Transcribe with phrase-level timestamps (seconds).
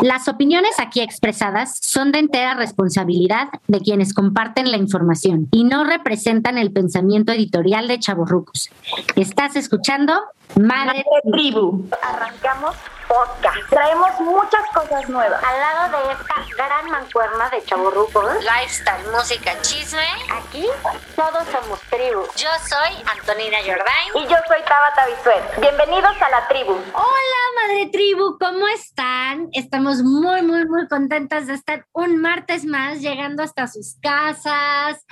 [0.00, 5.82] Las opiniones aquí expresadas son de entera responsabilidad de quienes comparten la información y no
[5.82, 8.70] representan el pensamiento editorial de Chavorrucos.
[9.16, 10.14] Estás escuchando
[10.56, 11.84] Madre, Tribu.
[12.00, 12.76] Arrancamos
[13.08, 13.56] podcast.
[13.70, 15.42] Traemos muchas cosas nuevas.
[15.42, 20.66] Al lado de esta gran mancuerna de chaburrucos, lifestyle, música, chisme, aquí
[21.16, 22.22] todos somos tribu.
[22.36, 24.10] Yo soy Antonina Jordain.
[24.14, 25.60] Y yo soy Tabata Bisuet.
[25.60, 26.72] Bienvenidos a la tribu.
[26.72, 29.48] Hola, madre tribu, ¿cómo están?
[29.52, 35.04] Estamos muy, muy, muy contentas de estar un martes más llegando hasta sus casas.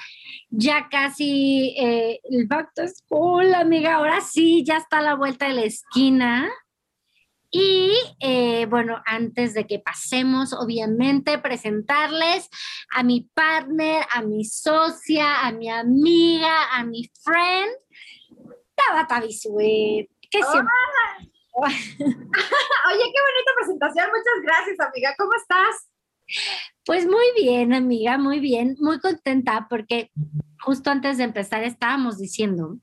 [0.51, 3.95] Ya casi eh, el back to school, amiga.
[3.95, 6.49] Ahora sí, ya está a la vuelta de la esquina.
[7.51, 12.49] Y eh, bueno, antes de que pasemos, obviamente, presentarles
[12.91, 17.71] a mi partner, a mi socia, a mi amiga, a mi friend,
[18.75, 20.09] Tabata Bisuet.
[20.31, 20.73] Que siempre...
[21.59, 24.07] Oye, qué bonita presentación.
[24.09, 25.15] Muchas gracias, amiga.
[25.17, 25.89] ¿Cómo estás?
[26.85, 28.77] Pues muy bien, amiga, muy bien.
[28.81, 30.11] Muy contenta porque
[30.61, 32.77] justo antes de empezar estábamos diciendo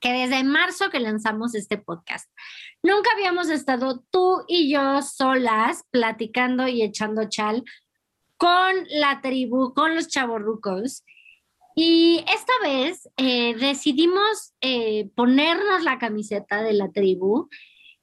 [0.00, 2.30] que desde marzo que lanzamos este podcast,
[2.82, 7.64] nunca habíamos estado tú y yo solas platicando y echando chal
[8.36, 11.04] con la tribu, con los chavorrucos.
[11.76, 17.48] Y esta vez eh, decidimos eh, ponernos la camiseta de la tribu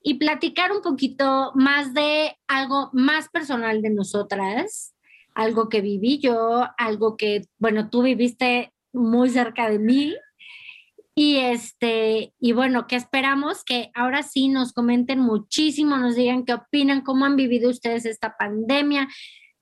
[0.01, 4.95] y platicar un poquito más de algo más personal de nosotras,
[5.33, 10.15] algo que viví yo, algo que, bueno, tú viviste muy cerca de mí.
[11.19, 16.53] Y este, y bueno, que esperamos que ahora sí nos comenten muchísimo, nos digan qué
[16.53, 19.07] opinan, cómo han vivido ustedes esta pandemia,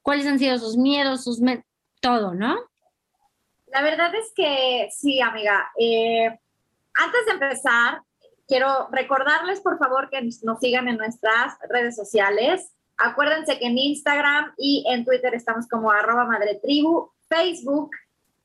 [0.01, 1.39] cuáles han sido sus miedos, sus
[2.01, 2.57] todo, ¿no?
[3.67, 5.71] La verdad es que sí, amiga.
[5.79, 6.27] Eh,
[6.93, 8.01] antes de empezar,
[8.49, 12.73] quiero recordarles, por favor, que nos sigan en nuestras redes sociales.
[12.97, 17.91] Acuérdense que en Instagram y en Twitter estamos como arroba madretribu, Facebook,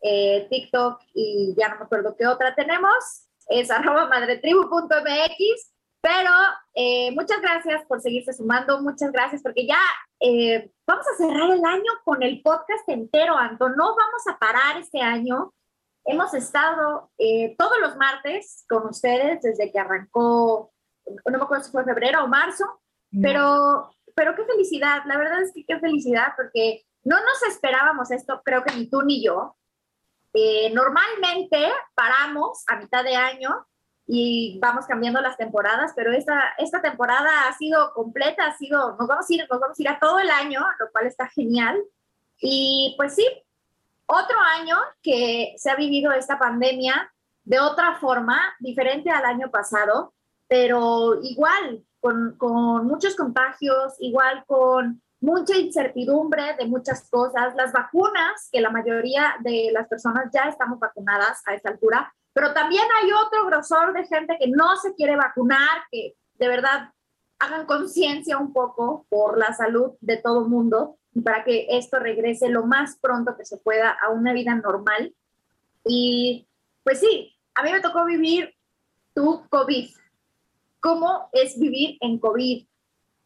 [0.02, 5.72] eh, TikTok y ya no me acuerdo qué otra tenemos, es arroba madretribu.mx.
[6.02, 6.30] Pero
[6.72, 9.80] eh, muchas gracias por seguirse sumando, muchas gracias porque ya
[10.18, 13.68] eh, vamos a cerrar el año con el podcast entero, Anto.
[13.68, 15.52] No vamos a parar este año.
[16.06, 17.10] Hemos estado
[17.58, 20.72] todos los martes con ustedes desde que arrancó,
[21.26, 22.64] no me acuerdo si fue febrero o marzo,
[23.20, 28.40] pero, pero qué felicidad, la verdad es que qué felicidad porque no nos esperábamos esto,
[28.44, 29.56] creo que ni tú ni yo.
[30.32, 33.66] Eh, normalmente paramos a mitad de año
[34.06, 39.06] y vamos cambiando las temporadas, pero esta, esta temporada ha sido completa, ha sido, nos
[39.06, 41.80] vamos, a ir, nos vamos a ir a todo el año, lo cual está genial.
[42.40, 43.26] Y pues sí,
[44.06, 47.12] otro año que se ha vivido esta pandemia
[47.44, 50.12] de otra forma, diferente al año pasado,
[50.48, 58.48] pero igual, con, con muchos contagios, igual con mucha incertidumbre de muchas cosas, las vacunas,
[58.50, 63.10] que la mayoría de las personas ya estamos vacunadas a esta altura, pero también hay
[63.12, 66.92] otro grosor de gente que no se quiere vacunar, que de verdad
[67.38, 71.98] hagan conciencia un poco por la salud de todo el mundo y para que esto
[71.98, 75.14] regrese lo más pronto que se pueda a una vida normal.
[75.84, 76.46] Y
[76.84, 78.54] pues sí, a mí me tocó vivir
[79.14, 79.90] tu COVID.
[80.80, 82.66] ¿Cómo es vivir en COVID?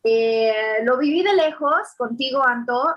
[0.05, 0.53] Eh,
[0.85, 2.95] lo viví de lejos contigo, Anto,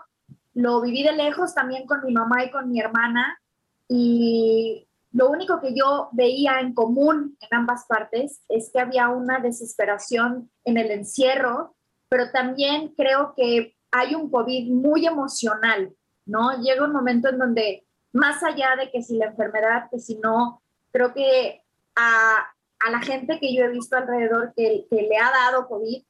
[0.53, 3.39] lo viví de lejos también con mi mamá y con mi hermana
[3.87, 9.39] y lo único que yo veía en común en ambas partes es que había una
[9.39, 11.75] desesperación en el encierro,
[12.09, 15.93] pero también creo que hay un COVID muy emocional,
[16.25, 16.61] ¿no?
[16.61, 20.61] Llega un momento en donde, más allá de que si la enfermedad, que si no,
[20.91, 21.63] creo que
[21.95, 22.45] a,
[22.79, 26.03] a la gente que yo he visto alrededor que, que le ha dado COVID,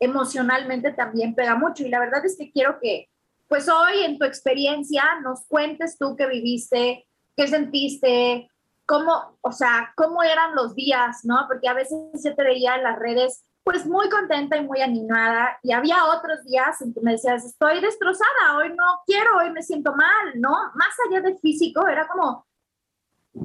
[0.00, 1.84] emocionalmente también pega mucho.
[1.84, 3.08] Y la verdad es que quiero que
[3.48, 7.06] pues hoy en tu experiencia nos cuentes tú qué viviste,
[7.36, 8.48] qué sentiste,
[8.86, 11.46] cómo, o sea, cómo eran los días, ¿no?
[11.48, 15.58] Porque a veces se te veía en las redes pues muy contenta y muy animada
[15.62, 19.62] y había otros días en que me decías, estoy destrozada, hoy no quiero, hoy me
[19.62, 20.50] siento mal, ¿no?
[20.74, 22.46] Más allá de físico, era como,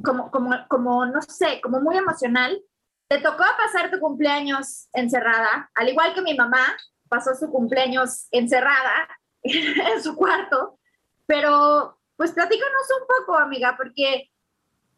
[0.04, 2.60] como, como, como, no sé, como muy emocional.
[3.08, 6.76] Te tocó pasar tu cumpleaños encerrada, al igual que mi mamá
[7.08, 9.08] pasó su cumpleaños encerrada
[9.44, 10.80] en su cuarto,
[11.28, 14.32] pero pues platícanos un poco, amiga, porque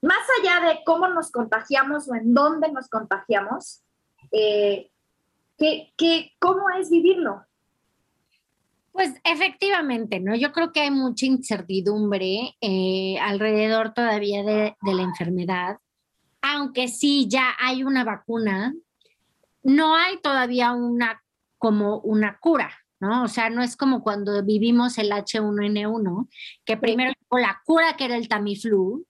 [0.01, 3.83] más allá de cómo nos contagiamos o en dónde nos contagiamos,
[4.31, 4.91] eh,
[5.57, 7.43] ¿qué, qué, cómo es vivirlo?
[8.91, 10.35] Pues efectivamente, ¿no?
[10.35, 15.77] Yo creo que hay mucha incertidumbre eh, alrededor todavía de, de, la enfermedad,
[16.53, 18.73] aunque sí ya hay una vacuna,
[19.63, 21.21] no hay todavía una
[21.57, 23.23] como una cura, ¿no?
[23.23, 26.29] O sea, no es como cuando vivimos el H1N1,
[26.65, 29.05] que primero llegó la cura que era el Tamiflu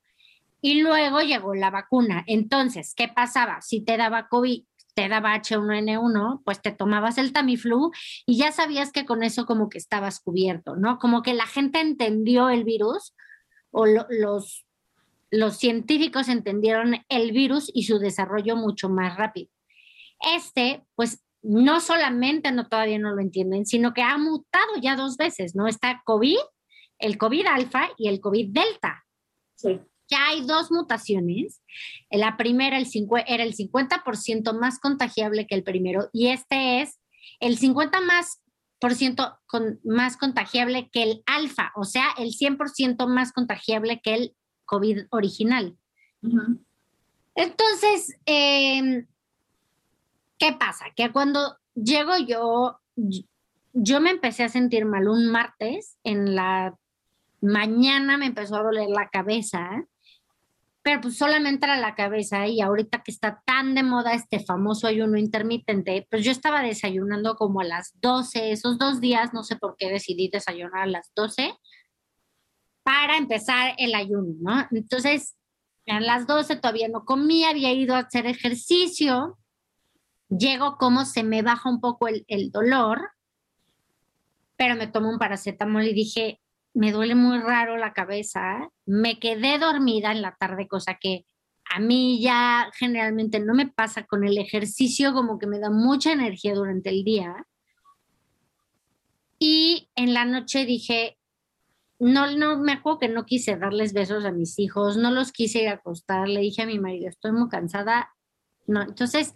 [0.62, 2.24] y luego llegó la vacuna.
[2.28, 3.62] Entonces, ¿qué pasaba?
[3.62, 4.64] Si te daba COVID,
[4.94, 7.92] te daba H1N1, pues te tomabas el Tamiflu
[8.26, 10.98] y ya sabías que con eso como que estabas cubierto, ¿no?
[10.98, 13.14] Como que la gente entendió el virus
[13.70, 14.67] o lo, los,
[15.30, 19.50] los científicos entendieron el virus y su desarrollo mucho más rápido.
[20.36, 25.18] Este, pues no solamente no todavía no lo entienden, sino que ha mutado ya dos
[25.18, 25.68] veces, ¿no?
[25.68, 26.38] Está COVID,
[27.00, 29.06] el COVID alfa y el COVID delta.
[29.56, 29.80] Sí.
[30.10, 31.62] Ya hay dos mutaciones.
[32.10, 32.88] La primera el
[33.28, 37.00] era el 50% más contagiable que el primero y este es
[37.40, 38.42] el 50 más
[38.80, 44.14] por ciento con, más contagiable que el alfa, o sea, el 100% más contagiable que
[44.14, 44.37] el
[44.68, 45.76] COVID original.
[46.22, 46.60] Uh -huh.
[47.34, 49.08] Entonces, eh,
[50.38, 50.86] ¿Qué pasa?
[50.96, 52.80] Que cuando llego yo,
[53.74, 56.76] yo me empecé a sentir mal un martes, en la
[57.42, 59.84] mañana me empezó a doler la cabeza,
[60.84, 64.88] pero pues solamente era la cabeza y ahorita que está tan de moda este famoso
[64.88, 69.56] ayuno intermitente, pues yo estaba desayunando como a las 12, esos dos días, no sé
[69.56, 71.54] por qué decidí desayunar a las 12
[72.88, 74.66] para empezar el ayuno, ¿no?
[74.72, 75.36] Entonces,
[75.88, 79.38] a las 12 todavía no comía, había ido a hacer ejercicio
[80.30, 83.10] llego como se me baja un poco el, el, dolor,
[84.56, 86.40] pero me tomo un paracetamol y dije,
[86.74, 91.26] me duele muy raro la cabeza, me quedé dormida en la tarde, cosa que
[91.70, 96.14] a mí ya generalmente no me pasa con el ejercicio, como que me da mucha
[96.14, 97.46] energía durante el día.
[99.40, 101.17] Y en la noche dije,
[102.00, 105.64] no, no, me acuerdo que no quise darles besos a mis hijos, no los quise
[105.64, 108.14] ir a acostar, le dije a mi marido, estoy muy cansada.
[108.68, 109.34] No, entonces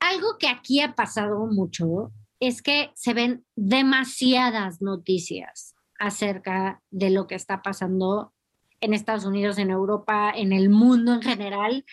[0.00, 7.26] algo que aquí ha pasado mucho es que se ven demasiadas noticias acerca de lo
[7.26, 8.32] que está pasando
[8.80, 11.84] en Estados Unidos, en Europa, en el mundo en general,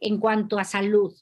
[0.00, 1.12] en cuanto a salud.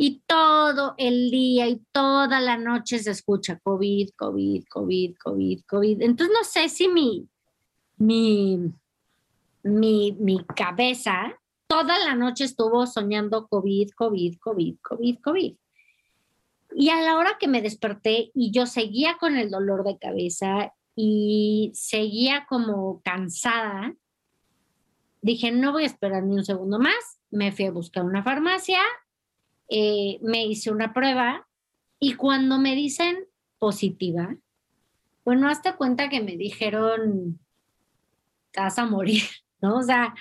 [0.00, 6.02] Y todo el día y toda la noche se escucha COVID, COVID, COVID, COVID, COVID.
[6.02, 7.28] Entonces no sé si mi,
[7.96, 8.72] mi,
[9.64, 11.36] mi, mi cabeza
[11.66, 15.56] toda la noche estuvo soñando COVID, COVID, COVID, COVID, COVID.
[16.76, 20.74] Y a la hora que me desperté y yo seguía con el dolor de cabeza
[20.94, 23.94] y seguía como cansada,
[25.22, 27.18] dije, no voy a esperar ni un segundo más.
[27.30, 28.80] Me fui a buscar una farmacia,
[29.68, 31.46] eh, me hice una prueba
[32.00, 33.26] y cuando me dicen
[33.58, 34.36] positiva,
[35.24, 37.38] bueno, hasta cuenta que me dijeron,
[38.56, 39.22] vas a morir,
[39.60, 39.76] ¿no?
[39.76, 40.14] O sea,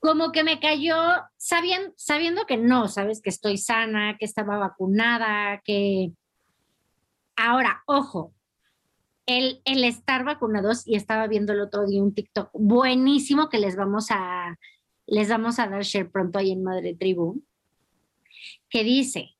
[0.00, 0.96] como que me cayó
[1.36, 6.12] sabiendo, sabiendo que no, sabes que estoy sana, que estaba vacunada, que...
[7.36, 8.32] Ahora, ojo,
[9.26, 13.76] el, el estar vacunados, y estaba viendo el otro día un TikTok buenísimo que les
[13.76, 14.56] vamos a,
[15.06, 17.42] les vamos a dar share pronto ahí en Madre Tribu,
[18.74, 19.36] que dice,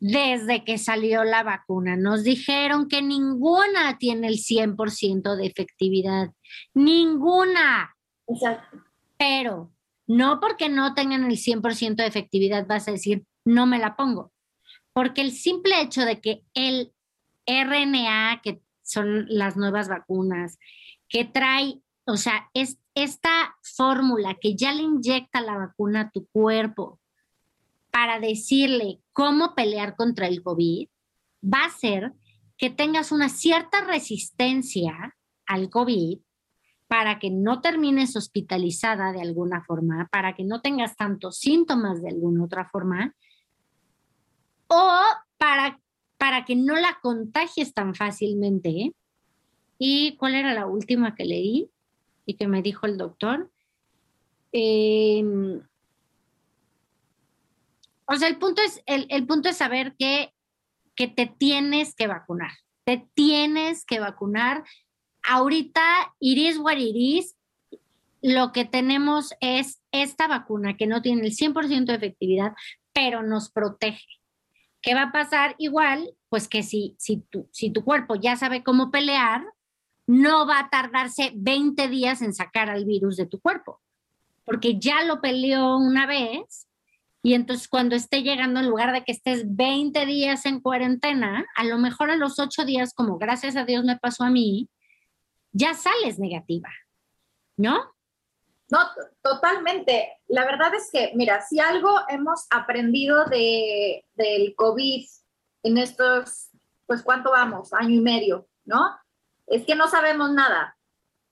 [0.00, 6.32] desde que salió la vacuna, nos dijeron que ninguna tiene el 100% de efectividad,
[6.74, 7.94] ninguna.
[8.26, 8.78] Exacto.
[9.16, 9.70] Pero
[10.08, 14.32] no porque no tengan el 100% de efectividad vas a decir, no me la pongo.
[14.92, 16.92] Porque el simple hecho de que el
[17.46, 20.58] RNA, que son las nuevas vacunas,
[21.08, 26.26] que trae, o sea, es esta fórmula que ya le inyecta la vacuna a tu
[26.26, 26.98] cuerpo
[27.94, 30.88] para decirle cómo pelear contra el COVID,
[31.44, 32.12] va a hacer
[32.58, 35.14] que tengas una cierta resistencia
[35.46, 36.18] al COVID
[36.88, 42.08] para que no termines hospitalizada de alguna forma, para que no tengas tantos síntomas de
[42.08, 43.14] alguna otra forma,
[44.66, 45.00] o
[45.38, 45.80] para,
[46.18, 48.70] para que no la contagies tan fácilmente.
[48.70, 48.92] ¿eh?
[49.78, 51.70] ¿Y cuál era la última que leí
[52.26, 53.52] y que me dijo el doctor?
[54.50, 55.62] Em,
[58.06, 60.32] o sea, el punto es, el, punto es saber que,
[60.94, 62.52] que te tienes que vacunar.
[62.84, 64.64] Te tienes que vacunar.
[65.22, 67.36] Ahorita, iris guariris,
[68.20, 72.52] lo que tenemos es esta vacuna que no tiene el 100% de efectividad,
[72.92, 74.06] pero nos protege.
[74.82, 75.54] ¿Qué va a pasar?
[75.58, 79.44] Igual, pues que si, si, tu, si tu cuerpo ya sabe cómo pelear,
[80.06, 83.80] no va a tardarse 20 días en sacar al virus de tu cuerpo,
[84.44, 86.66] porque ya lo peleó una vez
[87.24, 91.64] y entonces cuando esté llegando, en lugar de que estés 20 días en cuarentena, a
[91.64, 94.68] lo mejor a los 8 días, como gracias a Dios me pasó a mí,
[95.50, 96.68] ya sales negativa,
[97.56, 97.94] ¿no?
[98.70, 98.78] No,
[99.22, 100.18] totalmente.
[100.28, 105.06] La verdad es que, mira, si algo hemos aprendido de, del COVID
[105.62, 106.50] en estos,
[106.84, 107.72] pues, ¿cuánto vamos?
[107.72, 108.98] Año y medio, ¿no?
[109.46, 110.76] Es que no sabemos nada,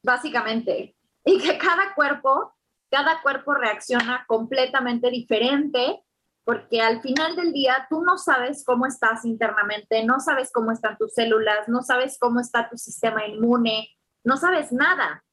[0.02, 0.96] básicamente.
[1.26, 2.54] Y que cada cuerpo
[2.92, 6.04] cada cuerpo reacciona completamente diferente
[6.44, 10.98] porque al final del día tú no sabes cómo estás internamente, no sabes cómo están
[10.98, 13.88] tus células, no sabes cómo está tu sistema inmune,
[14.24, 15.24] no sabes nada.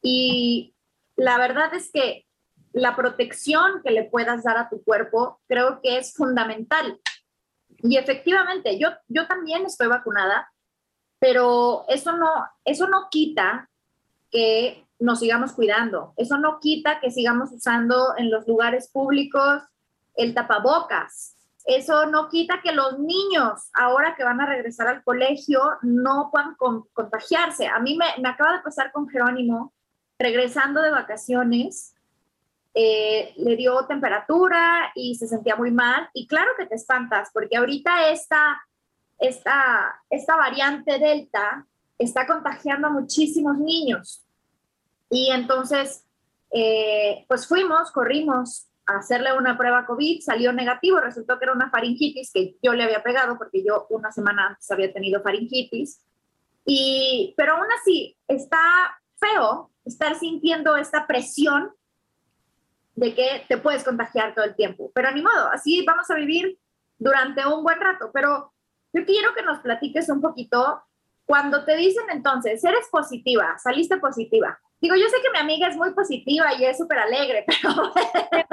[0.00, 0.76] Y
[1.16, 2.26] la verdad es que
[2.72, 7.00] la protección que le puedas dar a tu cuerpo creo que es fundamental.
[7.78, 10.52] Y efectivamente, yo, yo también estoy vacunada,
[11.18, 13.68] pero eso no, eso no quita
[14.30, 16.12] que nos sigamos cuidando.
[16.16, 19.62] Eso no quita que sigamos usando en los lugares públicos
[20.14, 21.36] el tapabocas.
[21.64, 26.56] Eso no quita que los niños, ahora que van a regresar al colegio, no puedan
[26.92, 27.66] contagiarse.
[27.66, 29.74] A mí me, acaba de pasar con Jerónimo,
[30.18, 31.94] regresando de vacaciones,
[32.74, 36.08] eh, le dio temperatura y se sentía muy mal.
[36.14, 38.62] Y claro que te espantas, porque ahorita esta,
[39.18, 41.66] esta, esta variante Delta
[41.98, 44.24] está contagiando a muchísimos niños.
[45.10, 46.04] Y entonces,
[46.50, 51.70] eh, pues fuimos, corrimos a hacerle una prueba COVID, salió negativo, resultó que era una
[51.70, 56.04] faringitis que yo le había pegado porque yo una semana antes había tenido faringitis.
[56.64, 61.72] Y, pero aún así, está feo estar sintiendo esta presión
[62.94, 64.90] de que te puedes contagiar todo el tiempo.
[64.94, 66.58] Pero ni modo, así vamos a vivir
[66.98, 68.10] durante un buen rato.
[68.12, 68.52] Pero
[68.92, 70.82] yo quiero que nos platiques un poquito
[71.24, 75.76] cuando te dicen entonces, eres positiva, saliste positiva, Digo, yo sé que mi amiga es
[75.76, 77.92] muy positiva y es súper alegre, pero...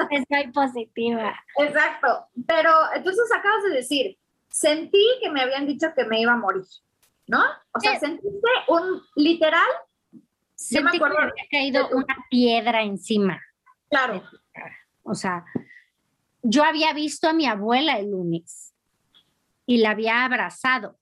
[0.09, 1.35] Estoy positiva.
[1.57, 4.17] Exacto, pero entonces acabas de decir,
[4.49, 6.65] sentí que me habían dicho que me iba a morir,
[7.27, 7.43] ¿no?
[7.73, 9.67] O sea, sentiste un literal...
[10.55, 13.41] Sentí me acuerdo, que me había caído una piedra encima.
[13.89, 14.23] Claro.
[15.03, 15.43] O sea,
[16.41, 18.73] yo había visto a mi abuela el lunes
[19.65, 20.97] y la había abrazado.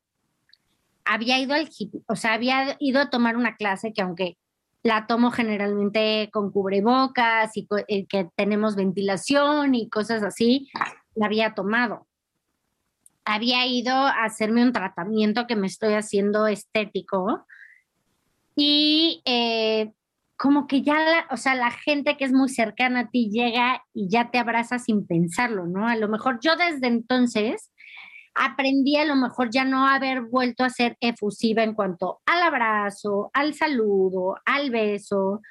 [1.05, 1.69] Había ido al,
[2.07, 4.37] o sea, había ido a tomar una clase que aunque
[4.83, 10.69] la tomo generalmente con cubrebocas y eh, que tenemos ventilación y cosas así,
[11.15, 12.05] la había tomado.
[13.25, 17.45] Había ido a hacerme un tratamiento que me estoy haciendo estético
[18.55, 19.93] y eh,
[20.35, 23.81] como que ya, la, o sea, la gente que es muy cercana a ti llega
[23.93, 25.87] y ya te abraza sin pensarlo, ¿no?
[25.87, 27.71] A lo mejor yo desde entonces
[28.35, 33.29] aprendí a lo mejor ya no haber vuelto a ser efusiva en cuanto al abrazo,
[33.33, 35.41] al saludo, al beso.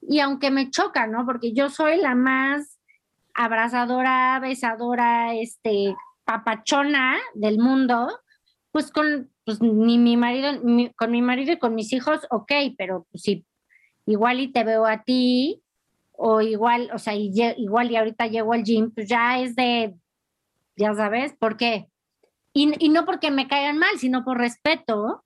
[0.00, 1.24] Y aunque me choca, ¿no?
[1.26, 2.78] Porque yo soy la más
[3.34, 8.08] abrazadora, besadora, este, papachona del mundo,
[8.70, 10.50] pues con pues, ni mi marido,
[10.96, 13.44] con mi marido y con mis hijos, ok, pero pues, si
[14.06, 15.62] igual y te veo a ti,
[16.12, 19.94] o igual, o sea, igual y ahorita llego al gym, pues ya es de,
[20.76, 21.88] ya sabes, ¿por qué?
[22.54, 25.24] Y, no porque me caigan mal, sino por respeto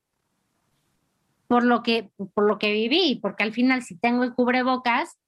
[1.49, 5.19] por lo que, por lo que viví, porque al final si tengo el cubrebocas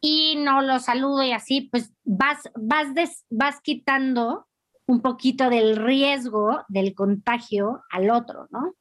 [0.00, 2.88] y no lo saludo y así, pues vas, vas,
[3.30, 4.46] vas quitando
[4.86, 8.74] un poquito del riesgo del contagio al otro, ¿no?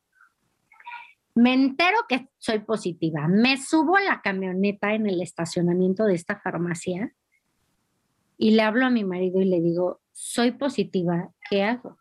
[1.33, 6.39] Me entero que soy positiva, me subo a la camioneta en el estacionamiento de esta
[6.41, 7.13] farmacia
[8.37, 12.00] y le hablo a mi marido y le digo, soy positiva, ¿qué hago?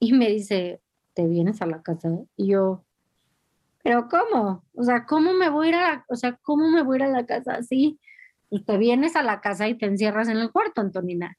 [0.00, 0.80] Y me dice,
[1.14, 2.08] ¿te vienes a la casa?
[2.34, 2.84] Y yo,
[3.84, 4.64] ¿pero cómo?
[4.74, 6.96] O sea, ¿cómo me voy a ir a la, o sea, ¿cómo me voy a
[6.96, 8.00] ir a la casa así?
[8.48, 11.36] Pues te vienes a la casa y te encierras en el cuarto, Antonina.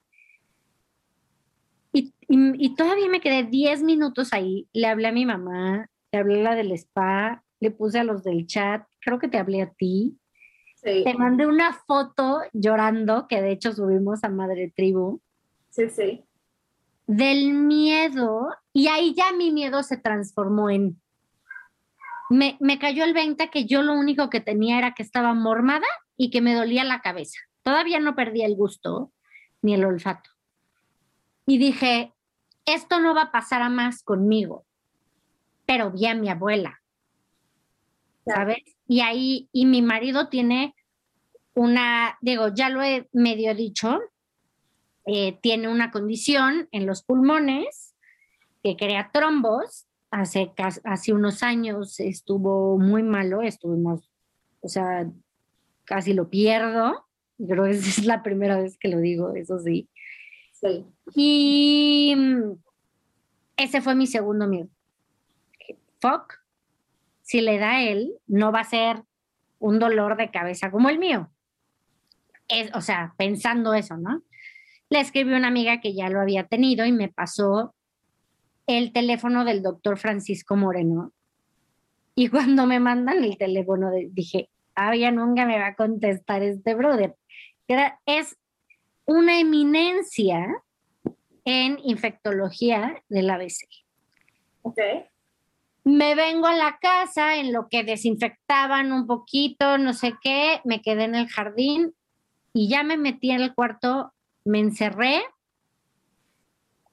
[1.92, 4.66] Y, y, todavía me quedé 10 minutos ahí.
[4.72, 8.22] Le hablé a mi mamá, le hablé a la del spa, le puse a los
[8.22, 10.16] del chat, creo que te hablé a ti.
[10.76, 11.02] Sí.
[11.04, 15.20] Te mandé una foto llorando, que de hecho subimos a Madre Tribu.
[15.68, 16.24] Sí, sí
[17.06, 21.00] del miedo y ahí ya mi miedo se transformó en...
[22.30, 25.86] Me, me cayó el 20 que yo lo único que tenía era que estaba mormada
[26.16, 27.38] y que me dolía la cabeza.
[27.62, 29.12] Todavía no perdía el gusto
[29.60, 30.30] ni el olfato.
[31.46, 32.12] Y dije,
[32.64, 34.64] esto no va a pasar a más conmigo,
[35.66, 36.80] pero vi a mi abuela,
[38.24, 38.62] ¿sabes?
[38.86, 40.74] Y ahí, y mi marido tiene
[41.54, 44.00] una, digo, ya lo he medio dicho,
[45.06, 47.94] eh, tiene una condición en los pulmones
[48.62, 49.86] que crea trombos.
[50.10, 50.52] Hace,
[50.84, 54.10] hace unos años estuvo muy malo, estuvimos,
[54.60, 55.10] o sea,
[55.84, 57.06] casi lo pierdo.
[57.38, 59.88] Creo que es la primera vez que lo digo, eso sí.
[60.52, 60.84] Sí.
[61.14, 62.52] Y mm,
[63.56, 64.68] ese fue mi segundo miedo.
[66.00, 66.42] Fuck,
[67.22, 69.02] si le da a él, no va a ser
[69.58, 71.30] un dolor de cabeza como el mío.
[72.48, 74.22] Es, o sea, pensando eso, ¿no?
[74.92, 77.74] Le escribí a una amiga que ya lo había tenido y me pasó
[78.66, 81.14] el teléfono del doctor Francisco Moreno.
[82.14, 86.74] Y cuando me mandan el teléfono, dije, ah, ya nunca me va a contestar este
[86.74, 87.16] brother.
[87.68, 88.36] Era, es
[89.06, 90.62] una eminencia
[91.46, 93.66] en infectología del ABC.
[94.60, 94.78] Ok.
[95.84, 100.82] Me vengo a la casa en lo que desinfectaban un poquito, no sé qué, me
[100.82, 101.94] quedé en el jardín
[102.52, 104.12] y ya me metí en el cuarto,
[104.44, 105.22] me encerré.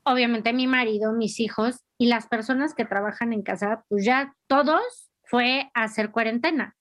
[0.04, 5.12] Obviamente mi marido, mis hijos y las personas que trabajan en casa, pues ya todos
[5.24, 6.76] fue a hacer cuarentena.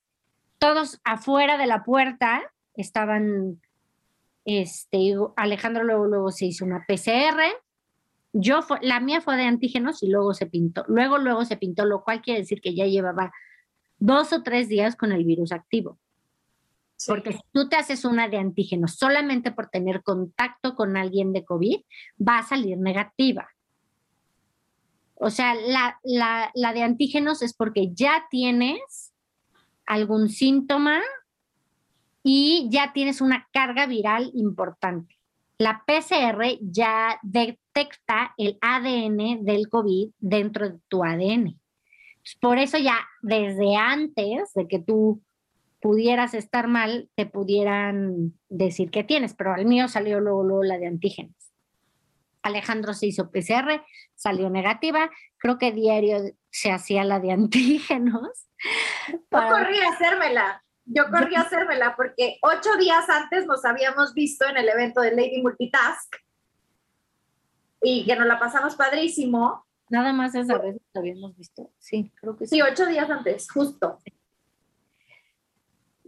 [0.59, 2.43] Todos afuera de la puerta
[2.75, 3.61] estaban
[4.45, 7.43] este, Alejandro luego, luego se hizo una PCR.
[8.33, 10.85] Yo, la mía fue de antígenos y luego se pintó.
[10.89, 13.31] Luego, luego se pintó, lo cual quiere decir que ya llevaba
[13.99, 15.99] dos o tres días con el virus activo.
[17.07, 21.45] Porque si tú te haces una de antígenos solamente por tener contacto con alguien de
[21.45, 21.76] COVID,
[22.26, 23.49] va a salir negativa.
[25.14, 29.12] O sea, la, la, la de antígenos es porque ya tienes
[29.87, 31.01] algún síntoma
[32.23, 35.18] y ya tienes una carga viral importante.
[35.59, 41.59] La PCR ya detecta el ADN del COVID dentro de tu ADN.
[42.40, 45.23] Por eso ya desde antes de que tú
[45.81, 50.79] pudieras estar mal, te pudieran decir que tienes, pero al mío salió luego, luego la
[50.79, 51.37] de antígenos.
[52.43, 53.83] Alejandro se hizo PCR,
[54.14, 55.11] salió negativa.
[55.38, 56.19] Creo que diario
[56.51, 58.49] se hacía la de antígenos.
[59.29, 59.51] Para...
[59.51, 64.57] corrí a hacérmela yo corrí a hacérmela porque ocho días antes nos habíamos visto en
[64.57, 66.17] el evento de Lady Multitask
[67.83, 69.67] y que nos la pasamos padrísimo.
[69.91, 71.71] Nada más esa vez nos habíamos visto.
[71.79, 72.57] Sí, creo que sí.
[72.57, 73.99] Sí, ocho días antes, justo.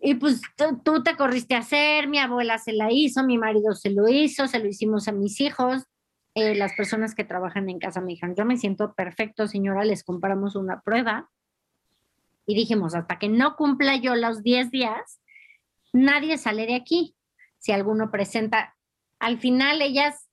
[0.02, 3.90] Y pues tú te corriste a hacer, mi abuela se la hizo, mi marido se
[3.90, 5.84] lo hizo, se lo hicimos a mis hijos.
[6.34, 10.02] Eh, las personas que trabajan en casa me dijeron, yo me siento perfecto, señora, les
[10.04, 11.28] compramos una prueba
[12.46, 15.20] y dijimos, hasta que no cumpla yo los 10 días,
[15.92, 17.14] nadie sale de aquí.
[17.58, 18.76] Si alguno presenta,
[19.18, 20.28] al final ellas,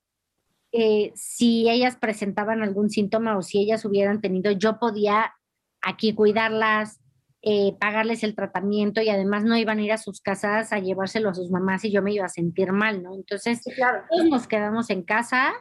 [0.72, 5.34] eh, si ellas presentaban algún síntoma o si ellas hubieran tenido, yo podía
[5.80, 7.00] aquí cuidarlas,
[7.42, 11.30] eh, pagarles el tratamiento y además no iban a ir a sus casas a llevárselo
[11.30, 13.14] a sus mamás y yo me iba a sentir mal, ¿no?
[13.14, 14.02] Entonces, claro.
[14.28, 15.52] nos quedamos en casa.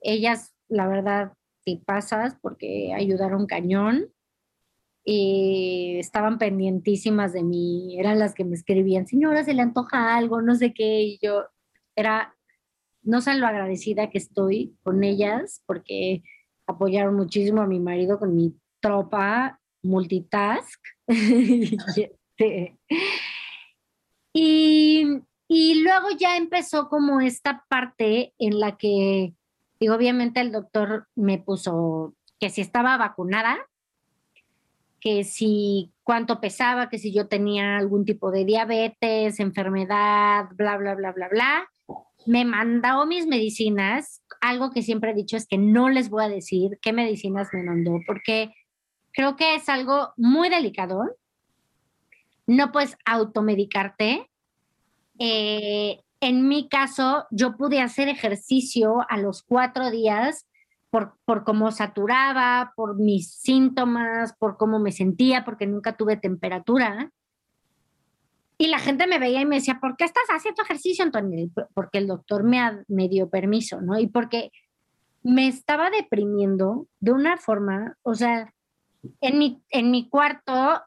[0.00, 1.32] Ellas, la verdad,
[1.74, 4.12] pasas porque ayudaron cañón
[5.04, 10.42] y estaban pendientísimas de mí, eran las que me escribían, señora, se le antoja algo,
[10.42, 11.44] no sé qué, y yo
[11.94, 12.34] era,
[13.02, 16.22] no sé lo agradecida que estoy con ellas, porque
[16.66, 20.80] apoyaron muchísimo a mi marido con mi tropa multitask.
[24.38, 29.32] Y, y luego ya empezó como esta parte en la que,
[29.80, 33.56] digo, obviamente el doctor me puso que si estaba vacunada,
[35.00, 40.94] que si cuánto pesaba, que si yo tenía algún tipo de diabetes, enfermedad, bla, bla,
[40.94, 41.68] bla, bla, bla.
[42.26, 44.22] Me mandó mis medicinas.
[44.40, 47.62] Algo que siempre he dicho es que no les voy a decir qué medicinas me
[47.62, 48.52] mandó, porque
[49.16, 51.16] creo que es algo muy delicado.
[52.46, 54.30] No puedes automedicarte.
[55.18, 60.46] Eh, en mi caso, yo pude hacer ejercicio a los cuatro días
[60.90, 67.10] por, cómo saturaba, por mis síntomas, por cómo me sentía, porque nunca tuve temperatura.
[68.58, 71.48] Y la gente me veía y me decía, ¿por qué estás haciendo ejercicio, Antonio?
[71.72, 73.98] Porque el doctor me, me dio permiso, ¿no?
[73.98, 74.50] Y porque
[75.22, 78.52] me estaba deprimiendo de una forma, o sea,
[79.20, 80.82] en mi, en mi cuarto,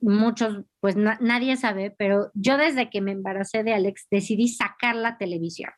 [0.00, 5.16] muchos, pues nadie sabe, pero yo desde que me embaracé de Alex decidí sacar la
[5.18, 5.70] televisión.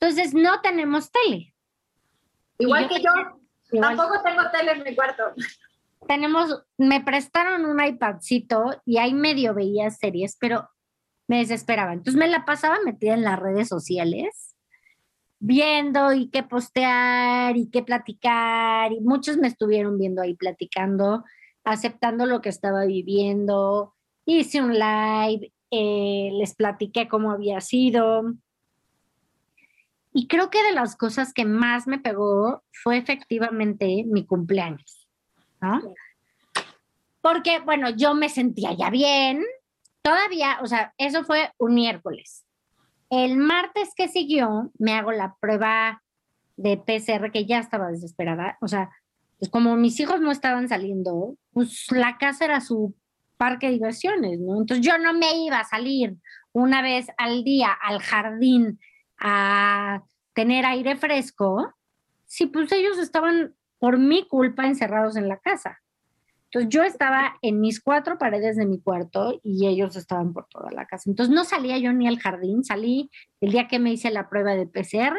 [0.00, 1.54] Entonces, no tenemos tele
[2.58, 3.10] Igual yo que yo,
[3.72, 5.22] Igual- tampoco tengo tele en mi cuarto.
[6.08, 10.68] tenemos, me prestaron un iPadcito y ahí medio veía series, pero
[11.28, 11.92] me desesperaba.
[11.92, 14.47] Entonces me la pasaba metida en las redes sociales,
[15.38, 18.92] viendo y qué postear y qué platicar.
[18.92, 21.24] Y muchos me estuvieron viendo ahí platicando,
[21.64, 23.94] aceptando lo que estaba viviendo.
[24.24, 28.34] Hice un live, eh, les platiqué cómo había sido.
[30.12, 35.08] Y creo que de las cosas que más me pegó fue efectivamente mi cumpleaños.
[35.60, 35.80] ¿no?
[37.20, 39.44] Porque, bueno, yo me sentía ya bien,
[40.02, 42.44] todavía, o sea, eso fue un miércoles.
[43.10, 46.02] El martes que siguió, me hago la prueba
[46.56, 48.90] de PCR que ya estaba desesperada, o sea,
[49.38, 52.94] pues como mis hijos no estaban saliendo, pues la casa era su
[53.36, 54.60] parque de diversiones, ¿no?
[54.60, 56.16] Entonces yo no me iba a salir
[56.52, 58.80] una vez al día al jardín
[59.18, 60.02] a
[60.34, 61.72] tener aire fresco,
[62.26, 65.78] si pues ellos estaban por mi culpa encerrados en la casa.
[66.50, 70.70] Entonces yo estaba en mis cuatro paredes de mi cuarto y ellos estaban por toda
[70.70, 71.10] la casa.
[71.10, 74.54] Entonces no salía yo ni al jardín, salí el día que me hice la prueba
[74.54, 75.18] de PCR.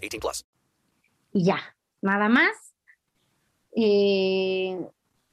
[0.00, 0.46] 18 plus.
[1.32, 1.58] y ya,
[2.00, 2.74] nada más.
[3.74, 4.78] Eh,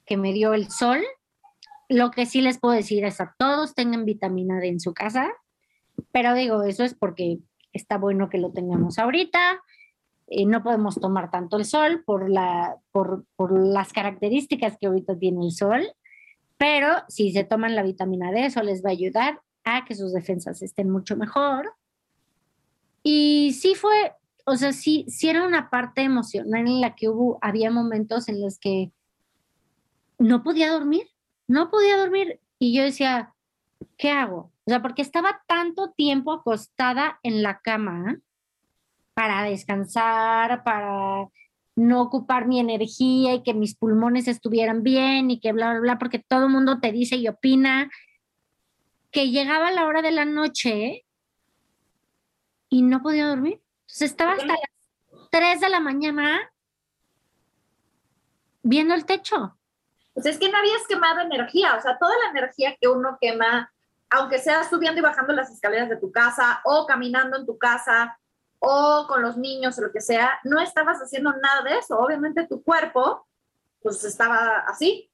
[0.05, 1.01] que me dio el sol.
[1.89, 5.31] Lo que sí les puedo decir es a todos tengan vitamina D en su casa,
[6.11, 7.39] pero digo, eso es porque
[7.73, 9.61] está bueno que lo tengamos ahorita.
[10.27, 12.27] Eh, no podemos tomar tanto el sol por,
[12.91, 15.83] por las características que ahorita tiene el sol,
[16.57, 20.13] pero si se toman la vitamina D, eso les va a ayudar a que sus
[20.13, 21.73] defensas estén mucho mejor.
[23.03, 24.13] Y sí fue,
[24.45, 28.41] o sea, sí, sí era una parte emocional en la que hubo, había momentos en
[28.41, 28.91] los que
[30.19, 31.09] no podía dormir,
[31.47, 32.39] no podía dormir.
[32.59, 33.33] Y yo decía,
[33.97, 34.51] ¿qué hago?
[34.65, 38.19] O sea, porque estaba tanto tiempo acostada en la cama
[39.15, 41.27] para descansar, para
[41.75, 45.97] no ocupar mi energía y que mis pulmones estuvieran bien y que bla, bla, bla,
[45.97, 47.89] porque todo el mundo te dice y opina
[49.11, 51.05] que llegaba la hora de la noche
[52.69, 53.61] y no podía dormir.
[53.95, 56.51] Entonces estaba hasta las 3 de la mañana
[58.61, 59.57] viendo el techo.
[60.13, 63.71] Pues es que no habías quemado energía, o sea, toda la energía que uno quema,
[64.09, 68.19] aunque sea subiendo y bajando las escaleras de tu casa o caminando en tu casa
[68.59, 71.97] o con los niños o lo que sea, no estabas haciendo nada de eso.
[71.97, 73.25] Obviamente tu cuerpo,
[73.81, 75.09] pues estaba así.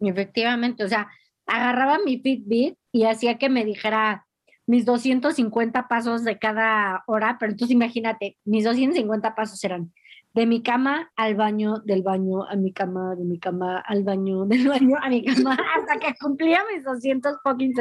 [0.00, 1.08] Efectivamente, o sea,
[1.46, 4.26] agarraba mi Fitbit y hacía que me dijera
[4.66, 9.92] mis 250 pasos de cada hora, pero entonces imagínate, mis 250 pasos eran
[10.34, 14.46] de mi cama al baño, del baño a mi cama, de mi cama al baño,
[14.46, 17.74] del baño a mi cama, hasta que cumplía mis 200 fucking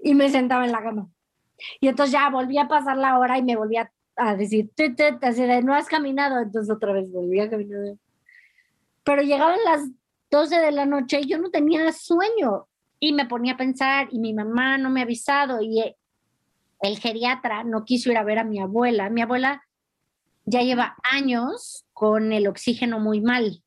[0.00, 1.08] y me sentaba en la cama.
[1.80, 4.70] Y entonces ya volví a pasar la hora y me volvía a decir,
[5.22, 7.96] así de, no has caminado, entonces otra vez volví a caminar.
[9.04, 9.88] Pero llegaban las
[10.30, 12.66] 12 de la noche y yo no tenía sueño
[13.00, 15.96] y me ponía a pensar y mi mamá no me ha avisado y eh,
[16.82, 19.10] el geriatra no quiso ir a ver a mi abuela.
[19.10, 19.62] Mi abuela
[20.44, 23.62] ya lleva años con el oxígeno muy mal.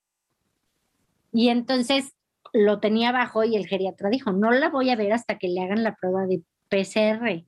[1.31, 2.13] Y entonces
[2.53, 5.61] lo tenía abajo y el geriatra dijo, no la voy a ver hasta que le
[5.61, 7.43] hagan la prueba de PCR.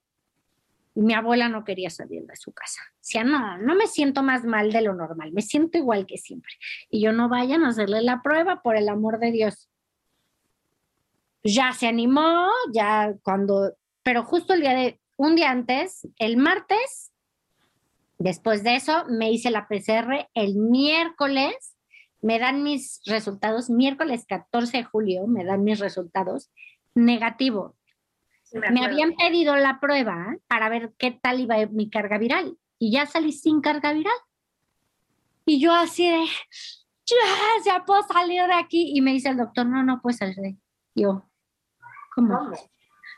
[0.95, 2.81] Y mi abuela no quería salir de su casa.
[2.99, 6.53] Decía, no, no me siento más mal de lo normal, me siento igual que siempre.
[6.89, 9.69] Y yo no vayan a hacerle la prueba, por el amor de Dios.
[11.45, 17.13] Ya se animó, ya cuando, pero justo el día de, un día antes, el martes,
[18.17, 21.77] después de eso, me hice la PCR el miércoles,
[22.21, 26.49] me dan mis resultados, miércoles 14 de julio, me dan mis resultados
[26.95, 27.75] negativo.
[28.43, 32.91] Sí, Me habían pedido la prueba para ver qué tal iba mi carga viral y
[32.91, 34.17] ya salí sin carga viral.
[35.45, 36.25] Y yo así de,
[37.05, 37.15] ya,
[37.65, 38.91] ya puedo salir de aquí.
[38.95, 40.57] Y me dice el doctor, no, no puedes salir de.
[40.95, 41.29] Yo,
[42.15, 42.37] ¿cómo?
[42.37, 42.55] ¿Cómo?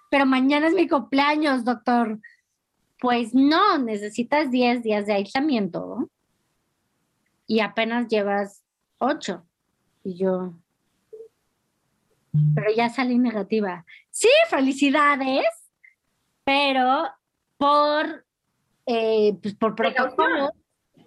[0.09, 2.19] Pero mañana es mi cumpleaños, doctor.
[2.99, 6.09] Pues no, necesitas 10 días de aislamiento
[7.45, 8.63] y apenas llevas
[8.97, 9.43] 8.
[10.03, 10.53] Y yo,
[12.55, 13.85] pero ya salí negativa.
[14.09, 15.45] Sí, felicidades,
[16.43, 17.07] pero
[17.57, 18.25] por,
[18.85, 20.51] eh, pues por protocolos,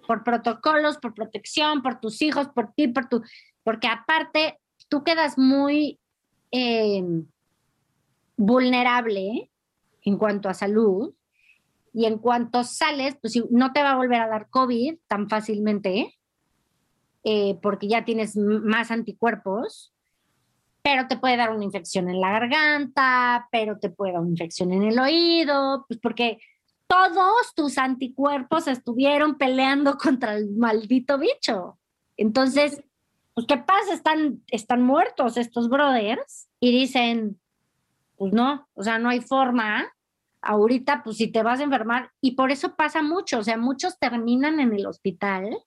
[0.07, 3.23] por protocolos, por protección, por tus hijos, por ti, por tu,
[3.63, 5.99] porque aparte tú quedas muy
[6.51, 7.03] eh,
[8.37, 9.51] vulnerable
[10.03, 11.13] en cuanto a salud
[11.93, 16.17] y en cuanto sales, pues no te va a volver a dar COVID tan fácilmente,
[17.23, 19.93] eh, porque ya tienes más anticuerpos,
[20.81, 24.71] pero te puede dar una infección en la garganta, pero te puede dar una infección
[24.71, 26.39] en el oído, pues porque
[26.87, 31.77] todos tus anticuerpos estuvieron peleando contra el maldito bicho.
[32.17, 32.81] Entonces,
[33.33, 33.93] pues, ¿qué pasa?
[33.93, 37.40] Están, están muertos estos brothers y dicen,
[38.21, 39.91] pues no, o sea, no hay forma.
[40.43, 43.97] Ahorita, pues si te vas a enfermar, y por eso pasa mucho, o sea, muchos
[43.97, 45.57] terminan en el hospital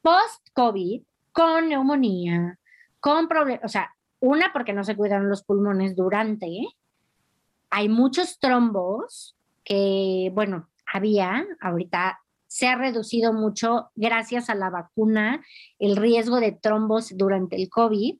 [0.00, 1.02] post-COVID
[1.32, 2.60] con neumonía,
[3.00, 6.68] con problemas, o sea, una porque no se cuidaron los pulmones durante,
[7.70, 15.44] hay muchos trombos que, bueno, había, ahorita se ha reducido mucho gracias a la vacuna
[15.80, 18.18] el riesgo de trombos durante el COVID,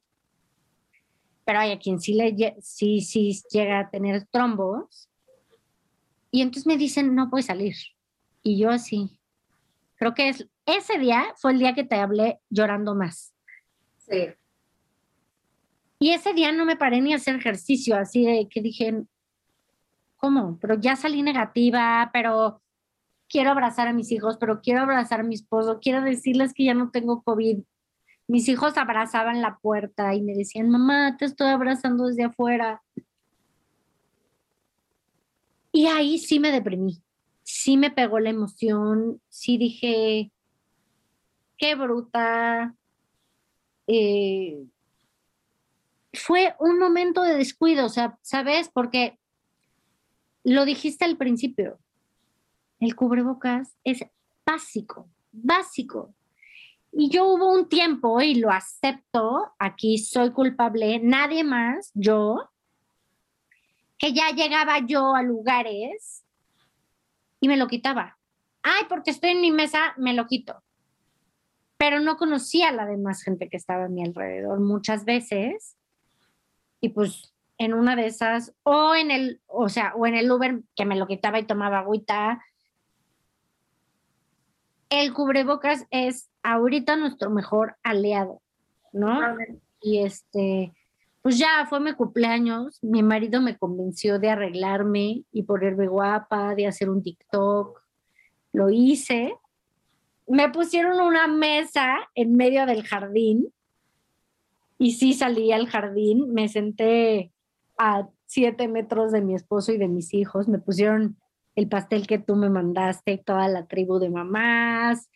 [1.46, 5.08] pero hay a quien sí, le, sí, sí llega a tener trombos.
[6.32, 7.76] Y entonces me dicen, no puedes salir.
[8.42, 9.20] Y yo así,
[9.94, 13.32] creo que es, ese día fue el día que te hablé llorando más.
[13.98, 14.26] Sí.
[16.00, 19.04] Y ese día no me paré ni a hacer ejercicio, así de que dije,
[20.16, 20.58] ¿cómo?
[20.60, 22.60] Pero ya salí negativa, pero
[23.28, 26.74] quiero abrazar a mis hijos, pero quiero abrazar a mi esposo, quiero decirles que ya
[26.74, 27.60] no tengo COVID.
[28.28, 32.82] Mis hijos abrazaban la puerta y me decían, mamá, te estoy abrazando desde afuera.
[35.72, 37.02] Y ahí sí me deprimí,
[37.42, 40.32] sí me pegó la emoción, sí dije,
[41.58, 42.74] qué bruta.
[43.86, 44.66] Eh,
[46.12, 47.88] fue un momento de descuido,
[48.22, 48.70] ¿sabes?
[48.72, 49.18] Porque
[50.44, 51.78] lo dijiste al principio,
[52.80, 54.04] el cubrebocas es
[54.44, 56.14] básico, básico.
[56.98, 62.48] Y yo hubo un tiempo, y lo acepto, aquí soy culpable, nadie más, yo,
[63.98, 66.24] que ya llegaba yo a lugares
[67.38, 68.18] y me lo quitaba.
[68.62, 70.62] Ay, porque estoy en mi mesa, me lo quito.
[71.76, 75.76] Pero no conocía a la demás gente que estaba a mi alrededor muchas veces.
[76.80, 80.62] Y pues en una de esas, o en el, o sea, o en el Uber
[80.74, 82.42] que me lo quitaba y tomaba agüita.
[84.88, 88.40] El cubrebocas es ahorita nuestro mejor aliado,
[88.92, 89.20] ¿no?
[89.80, 90.72] Y este,
[91.22, 96.68] pues ya fue mi cumpleaños, mi marido me convenció de arreglarme y ponerme guapa, de
[96.68, 97.82] hacer un TikTok.
[98.52, 99.34] Lo hice.
[100.28, 103.52] Me pusieron una mesa en medio del jardín
[104.78, 107.32] y sí salí al jardín, me senté
[107.76, 111.16] a siete metros de mi esposo y de mis hijos, me pusieron
[111.56, 115.08] el pastel que tú me mandaste, toda la tribu de mamás,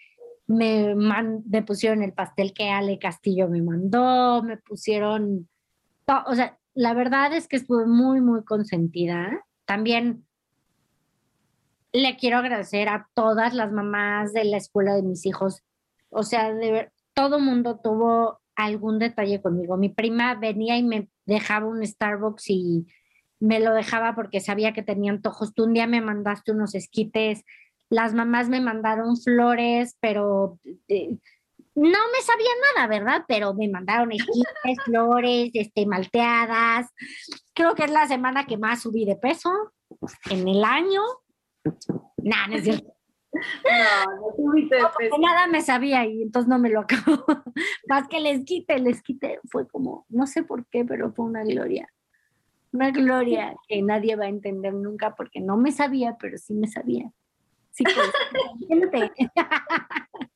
[0.51, 5.49] me, man- me pusieron el pastel que Ale Castillo me mandó, me pusieron,
[6.27, 9.45] o sea, la verdad es que estuve muy, muy consentida.
[9.65, 10.27] También
[11.93, 15.63] le quiero agradecer a todas las mamás de la escuela de mis hijos.
[16.09, 19.77] O sea, de todo mundo tuvo algún detalle conmigo.
[19.77, 22.87] Mi prima venía y me dejaba un Starbucks y
[23.39, 25.55] me lo dejaba porque sabía que tenía antojos.
[25.55, 27.45] Tú un día me mandaste unos esquites,
[27.91, 31.19] las mamás me mandaron flores, pero eh,
[31.75, 33.25] no me sabía nada, ¿verdad?
[33.27, 36.89] Pero me mandaron esquites, flores, este, malteadas.
[37.53, 39.51] Creo que es la semana que más subí de peso
[40.31, 41.03] en el año.
[42.19, 42.93] Nah, no es cierto.
[44.43, 44.59] No,
[45.11, 47.25] no nada me sabía y entonces no me lo acabo.
[47.89, 49.39] Más que les quite, les quite.
[49.49, 51.89] Fue como, no sé por qué, pero fue una gloria.
[52.73, 56.67] una gloria que nadie va a entender nunca porque no me sabía, pero sí me
[56.67, 57.13] sabía.
[57.87, 59.11] Sí, pues.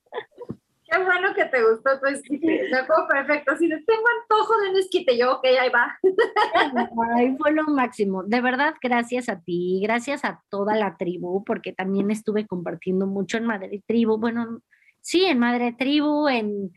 [0.95, 2.69] Qué bueno que te gustó tu esquite.
[2.71, 3.57] Me acuerdo perfecto.
[3.57, 5.99] Si les tengo antojo de un esquite, yo, ok, ahí va.
[7.17, 8.23] Ay, fue lo máximo.
[8.23, 13.39] De verdad, gracias a ti, gracias a toda la tribu, porque también estuve compartiendo mucho
[13.39, 14.19] en Madre Tribu.
[14.19, 14.61] Bueno,
[15.01, 16.73] sí, en Madre Tribu, en,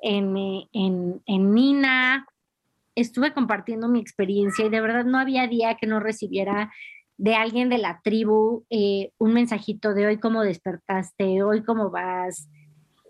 [0.00, 0.36] en,
[0.72, 2.26] en, en Nina.
[2.94, 6.72] Estuve compartiendo mi experiencia y de verdad no había día que no recibiera
[7.18, 12.48] de alguien de la tribu eh, un mensajito de hoy cómo despertaste, hoy cómo vas,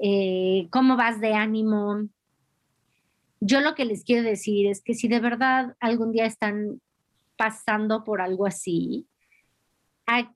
[0.02, 2.08] eh, cómo vas de ánimo.
[3.40, 6.80] Yo lo que les quiero decir es que si de verdad algún día están
[7.36, 9.06] pasando por algo así,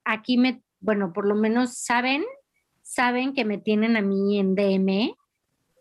[0.05, 2.23] aquí me, bueno, por lo menos saben,
[2.83, 5.17] saben que me tienen a mí en DM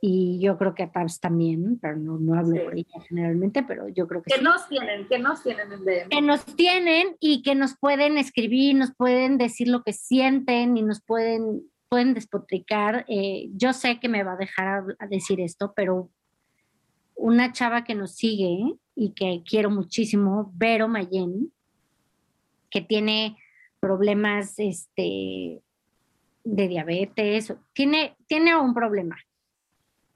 [0.04, 2.60] y yo creo que a Tabs también, pero no, no hablo Sí.
[2.64, 5.86] por ella generalmente, pero yo creo que Que sí nos tienen, que nos tienen en
[5.86, 6.10] DM.
[6.10, 10.82] que nos tienen y que nos pueden escribir, nos pueden decir lo que sienten y
[10.82, 13.06] nos pueden, pueden despotricar.
[13.08, 16.10] Eh, yo sé que me va a dejar a, a decir esto, pero
[17.16, 21.54] una chava que nos sigue y que quiero muchísimo, Vero Mayen,
[22.72, 23.38] que tiene
[23.80, 25.62] problemas este,
[26.44, 29.16] de diabetes, tiene, tiene un problema.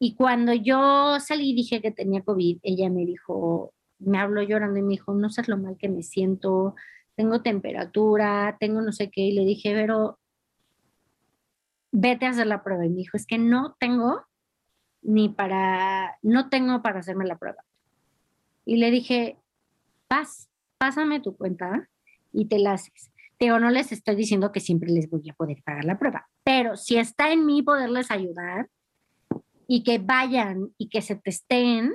[0.05, 4.77] Y cuando yo salí y dije que tenía COVID, ella me dijo, me habló llorando
[4.77, 6.75] y me dijo, no sabes lo mal que me siento,
[7.15, 10.19] tengo temperatura, tengo no sé qué, y le dije, pero
[11.91, 12.85] vete a hacer la prueba.
[12.85, 14.21] Y me dijo, es que no tengo
[15.01, 17.63] ni para, no tengo para hacerme la prueba.
[18.63, 19.39] Y le dije,
[20.07, 21.89] paz, pásame tu cuenta
[22.31, 23.09] y te la haces.
[23.39, 26.29] Te Digo, no les estoy diciendo que siempre les voy a poder pagar la prueba,
[26.43, 28.69] pero si está en mí poderles ayudar
[29.67, 31.93] y que vayan y que se testeen,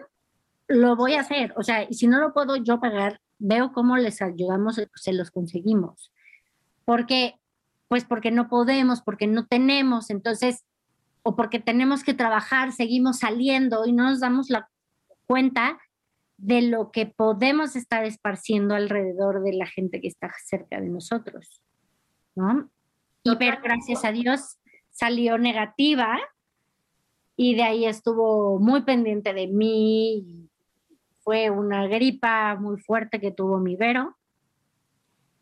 [0.68, 1.52] lo voy a hacer.
[1.56, 5.30] O sea, y si no lo puedo yo pagar, veo cómo les ayudamos, se los
[5.30, 6.12] conseguimos.
[6.84, 7.34] Porque,
[7.88, 10.64] pues porque no podemos, porque no tenemos, entonces,
[11.22, 14.68] o porque tenemos que trabajar, seguimos saliendo y no nos damos la
[15.26, 15.78] cuenta
[16.36, 21.62] de lo que podemos estar esparciendo alrededor de la gente que está cerca de nosotros,
[22.34, 22.70] ¿no?
[23.22, 24.58] Y pero gracias a Dios
[24.90, 26.18] salió negativa
[27.42, 30.50] y de ahí estuvo muy pendiente de mí.
[31.20, 34.14] Fue una gripa muy fuerte que tuvo mi Vero.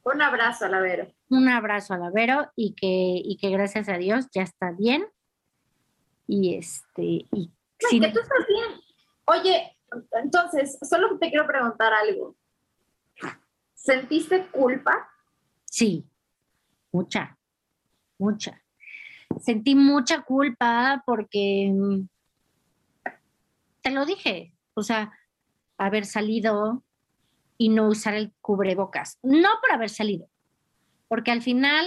[0.04, 1.12] Un abrazo a la Vero.
[1.28, 5.08] Un abrazo a la Vero y que, y que gracias a Dios ya está bien.
[6.28, 8.80] Y este, y sí, que tú estás bien.
[9.24, 9.76] Oye,
[10.22, 12.36] entonces, solo te quiero preguntar algo.
[13.74, 15.10] ¿Sentiste culpa?
[15.64, 16.06] sí,
[16.92, 17.36] mucha,
[18.18, 18.62] mucha.
[19.40, 22.08] Sentí mucha culpa porque mm,
[23.82, 25.12] te lo dije, o sea,
[25.76, 26.82] haber salido
[27.56, 29.18] y no usar el cubrebocas.
[29.22, 30.28] No por haber salido,
[31.08, 31.86] porque al final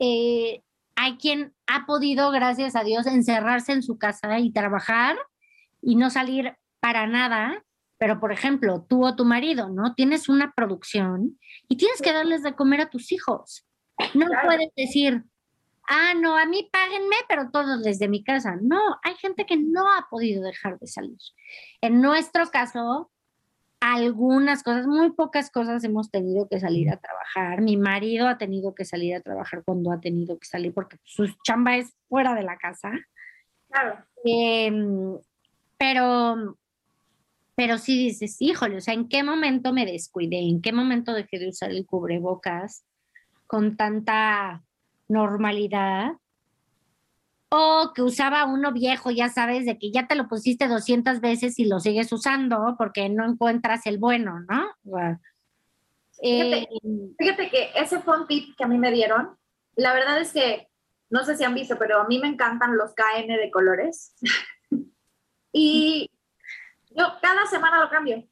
[0.00, 0.62] Eh,
[0.96, 5.16] hay quien ha podido, gracias a Dios, encerrarse en su casa y trabajar
[5.80, 7.64] y no salir para nada.
[7.98, 9.94] Pero, por ejemplo, tú o tu marido, ¿no?
[9.94, 13.66] Tienes una producción y tienes que darles de comer a tus hijos.
[14.14, 14.48] No Claro.
[14.48, 15.22] puedes decir,
[15.86, 18.56] ah, no, a mí páguenme, pero todo desde mi casa.
[18.60, 21.18] No, hay gente que no ha podido dejar de salir.
[21.82, 23.10] En nuestro caso,
[23.80, 27.62] algunas cosas, muy pocas cosas hemos tenido que salir a trabajar.
[27.62, 31.26] Mi marido ha tenido que salir a trabajar cuando ha tenido que salir porque su
[31.44, 32.92] chamba es fuera de la casa.
[33.70, 34.04] Claro.
[34.24, 35.18] Em,
[35.78, 36.58] pero,
[37.54, 40.40] pero sí dices, híjole, o sea, ¿en qué momento me descuidé?
[40.40, 42.84] ¿En qué momento dejé de usar el cubrebocas
[43.46, 44.62] con tanta
[45.08, 46.12] normalidad?
[47.52, 51.58] O que usaba uno viejo, ya sabes, de que ya te lo pusiste 200 veces
[51.58, 54.66] y lo sigues usando porque no encuentras el bueno, ¿no?
[54.86, 55.20] O sea,
[56.22, 56.66] Eh,
[57.18, 59.36] Fíjate que ese fue un tip que a mí me dieron.
[59.74, 60.68] La verdad es que,
[61.08, 64.14] no sé si han visto, pero a mí me encantan los KN de colores.
[65.52, 66.08] y
[66.90, 68.24] yo cada semana lo cambio.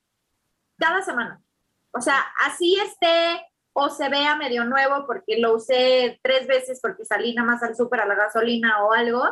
[0.77, 1.43] Cada semana.
[1.91, 3.41] O sea, así esté
[3.81, 7.77] o se vea medio nuevo porque lo usé tres veces porque salí nada más al
[7.77, 9.23] súper a la gasolina o algo.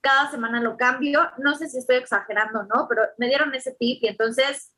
[0.00, 1.28] Cada semana lo cambio.
[1.38, 4.72] No sé si estoy exagerando o no, pero me dieron ese tip y entonces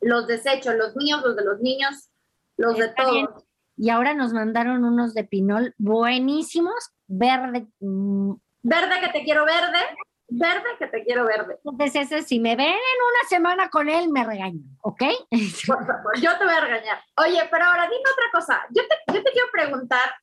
[0.00, 2.10] los desecho, los míos, los de los niños,
[2.58, 3.26] los de bien.
[3.26, 3.44] todos.
[3.76, 7.66] y ahora nos mandaron unos de pinol buenísimos, verde.
[7.80, 8.32] mm,
[8.62, 9.78] Verde que te quiero verde,
[10.28, 11.58] verde que te quiero verde.
[11.64, 15.02] Entonces, ese, si me ven en una semana con él, me regañan, ¿ok?
[15.30, 17.02] Yo te voy a regañar.
[17.16, 18.66] Oye, pero ahora dime otra cosa.
[18.70, 20.14] Yo te, yo te quiero preguntar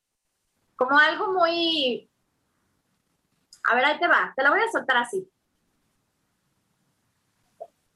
[0.76, 2.10] como algo muy...
[3.64, 4.32] A ver, ahí te va.
[4.36, 5.28] Te la voy a soltar así.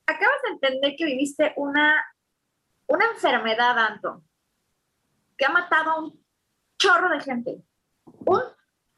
[0.06, 2.04] Acabas de entender que viviste una,
[2.86, 4.22] una enfermedad, Anto,
[5.36, 6.24] que ha matado a un
[6.78, 7.62] chorro de gente.
[8.04, 8.42] Un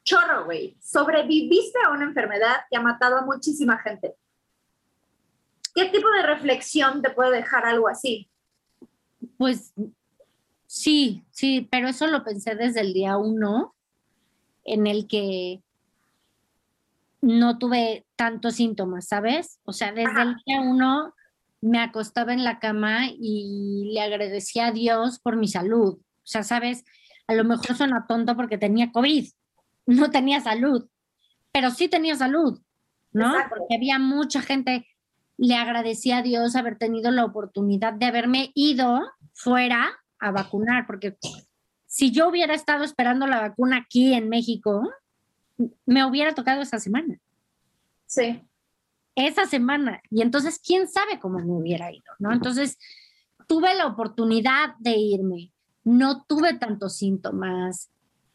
[0.09, 0.75] chorro, güey.
[0.81, 4.15] Sobreviviste a una enfermedad que ha matado a muchísima gente.
[5.75, 8.29] ¿Qué tipo de reflexión te puede dejar algo así?
[9.37, 9.73] Pues
[10.65, 13.75] sí, sí, pero eso lo pensé desde el día uno,
[14.63, 15.61] en el que
[17.21, 19.59] no tuve tantos síntomas, ¿sabes?
[19.63, 21.13] O sea, desde el día uno
[21.61, 25.99] me acostaba en la cama y le agradecía a Dios por mi salud.
[25.99, 26.83] O sea, ¿sabes?
[27.27, 29.27] A lo mejor suena tonto porque tenía COVID,
[29.89, 30.87] no tenía salud,
[31.51, 32.61] pero sí tenía salud,
[33.11, 33.33] ¿no?
[33.33, 33.55] Exacto.
[33.57, 34.87] Porque había mucha gente,
[35.37, 39.01] le agradecía a Dios haber tenido la oportunidad de haberme ido
[39.33, 41.17] fuera a vacunar, porque
[41.87, 44.87] si yo hubiera estado esperando la vacuna aquí en México,
[45.85, 47.19] me hubiera tocado esa semana,
[48.05, 48.41] Sí.
[49.15, 50.01] esa semana.
[50.09, 52.13] Y entonces, ¿quién sabe cómo me hubiera ido?
[52.19, 52.31] ¿no?
[52.31, 52.77] Entonces,
[53.47, 55.51] tuve la oportunidad de irme,
[55.83, 57.89] no tuve tantos síntomas,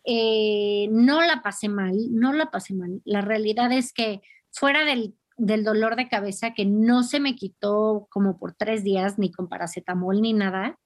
[0.05, 3.01] eh, no la pasé mal, no la pasé mal.
[3.05, 8.07] La realidad es que fuera del, del dolor de cabeza que no se me quitó
[8.11, 10.79] como por tres días, ni con paracetamol ni nada,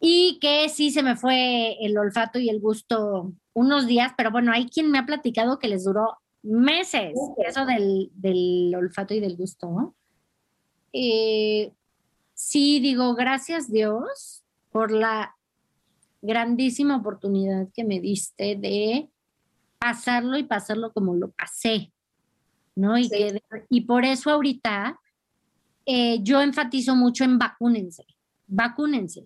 [0.00, 4.52] y que sí se me fue el olfato y el gusto unos días, pero bueno,
[4.52, 9.36] hay quien me ha platicado que les duró meses eso del, del olfato y del
[9.36, 9.70] gusto.
[9.70, 9.94] ¿no?
[10.92, 11.72] Eh,
[12.32, 15.36] sí, digo, gracias Dios por la
[16.22, 19.08] grandísima oportunidad que me diste de
[19.78, 21.92] pasarlo y pasarlo como lo pasé,
[22.74, 22.98] ¿no?
[22.98, 23.10] Y, Sí.
[23.10, 24.98] que- y por eso ahorita
[25.86, 28.04] eh, yo enfatizo mucho en vacúnense,
[28.46, 29.24] vacúnense.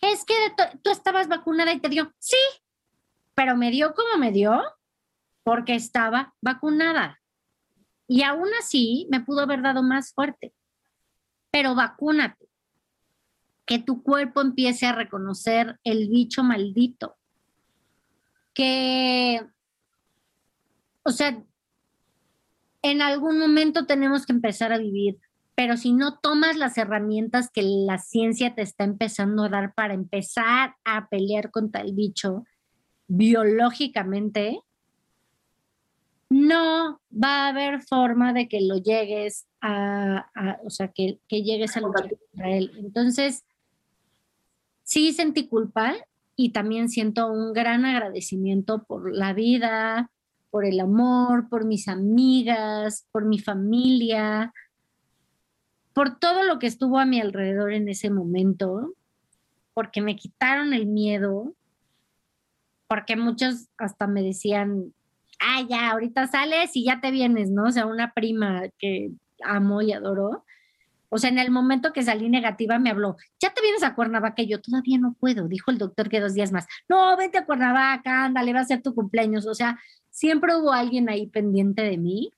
[0.00, 2.36] Es que tú- tú estabas vacunada y te dio, sí,
[3.34, 4.62] pero me dio como me dio
[5.42, 7.20] porque estaba vacunada.
[8.06, 10.52] Y aún así me pudo haber dado más fuerte.
[11.50, 12.46] Pero vacúnate.
[13.66, 17.16] Que tu cuerpo empiece a reconocer el bicho maldito.
[18.52, 19.40] Que,
[21.02, 21.42] o sea,
[22.82, 25.18] en algún momento tenemos que empezar a vivir,
[25.54, 29.94] pero si no tomas las herramientas que la ciencia te está empezando a dar para
[29.94, 32.44] empezar a pelear contra el bicho
[33.08, 34.60] biológicamente,
[36.30, 41.42] no va a haber forma de que lo llegues a, a- o sea, que, que
[41.42, 42.72] llegues a luchar contra él.
[42.76, 43.44] Entonces,
[44.94, 45.96] sí sentí culpa
[46.36, 50.08] y también siento un gran agradecimiento por la vida,
[50.50, 54.52] por el amor, por mis amigas, por mi familia,
[55.94, 58.94] por todo lo que estuvo a mi alrededor en ese momento,
[59.72, 61.56] porque me quitaron el miedo,
[62.86, 64.94] porque muchos hasta me decían,
[65.40, 67.64] ah, ya, ahorita sales y ya te vienes, ¿no?
[67.64, 69.10] O sea, una prima que
[69.42, 70.44] amo y adoro.
[71.14, 74.42] O sea, en el momento que salí negativa me habló, ya te vienes a Cuernavaca
[74.42, 76.66] y yo todavía no puedo, dijo el doctor que dos días más.
[76.88, 79.46] No, vete a Cuernavaca, ándale, va a ser tu cumpleaños.
[79.46, 79.78] O sea,
[80.10, 82.32] siempre hubo alguien ahí pendiente de mí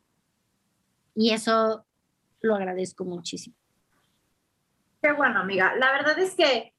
[1.14, 1.87] y eso
[2.43, 3.57] lo agradezco muchísimo.
[5.01, 5.74] Qué bueno, amiga.
[5.77, 6.74] La verdad es que,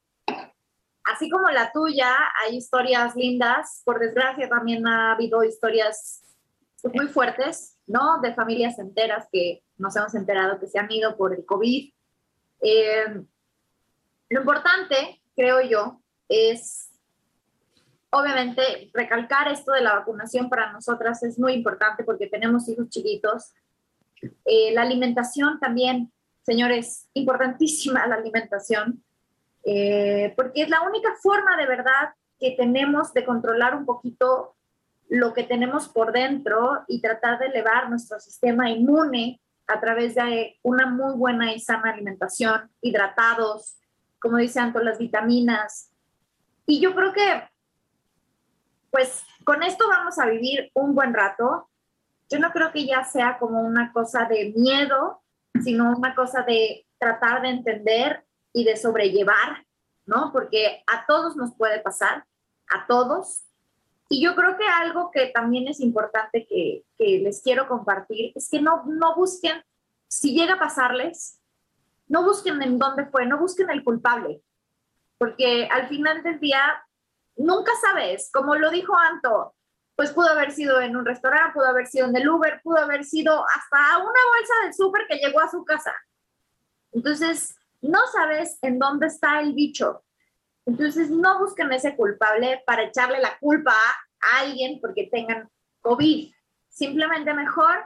[1.03, 3.81] así como la tuya, hay historias lindas.
[3.83, 6.21] Por desgracia, también ha habido historias
[6.93, 8.19] muy fuertes, ¿no?
[8.21, 11.93] De familias enteras que nos hemos enterado que se han ido por el COVID.
[12.61, 13.23] Eh,
[14.29, 16.89] lo importante, creo yo, es,
[18.09, 23.53] obviamente, recalcar esto de la vacunación para nosotras es muy importante porque tenemos hijos chiquitos.
[24.45, 26.11] Eh, la alimentación también
[26.47, 29.03] señores, importantísima la alimentación,
[29.65, 34.55] eh, porque es la única forma de verdad que tenemos de controlar un poquito
[35.09, 40.57] lo que tenemos por dentro y tratar de elevar nuestro sistema inmune a través de
[40.63, 43.77] una muy buena y sana alimentación, hidratados,
[44.19, 45.91] como dice Anto, las vitaminas.
[46.65, 47.43] Y yo creo que,
[48.91, 51.69] pues, con esto vamos a vivir un buen rato.
[52.29, 55.21] Yo no creo que ya sea como una cosa de miedo,
[55.63, 59.65] sino una cosa de tratar de entender y de sobrellevar,
[60.05, 60.31] ¿no?
[60.31, 62.25] Porque a todos nos puede pasar,
[62.69, 63.46] a todos.
[64.09, 68.61] Y yo creo que algo que también es importante que, les quiero compartir es que
[68.61, 69.63] no, no busquen,
[70.07, 71.41] si llega a pasarles,
[72.07, 74.41] no busquen en dónde fue, no busquen el culpable,
[75.17, 76.61] porque al final del día
[77.35, 79.53] nunca sabes, como lo dijo Anto,
[79.95, 83.03] pues pudo haber sido en un restaurante, pudo haber sido en el Uber, pudo haber
[83.03, 85.93] sido hasta una bolsa del súper que llegó a su casa.
[86.91, 90.03] Entonces, no sabes en dónde está el bicho.
[90.67, 95.49] Entonces, no busquen ese culpable para echarle la culpa a alguien porque tengan
[95.81, 96.31] COVID.
[96.69, 97.85] Simplemente mejor,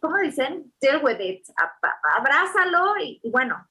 [0.00, 0.72] ¿cómo dicen?
[0.80, 1.44] Deal with it.
[2.16, 3.68] Abrázalo y, y bueno,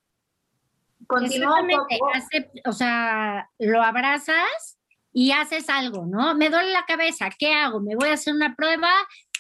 [1.08, 1.62] continúa
[2.66, 4.78] o sea, lo abrazas
[5.14, 6.36] y haces algo, ¿no?
[6.36, 7.80] Me duele la cabeza, ¿qué hago?
[7.80, 8.90] Me voy a hacer una prueba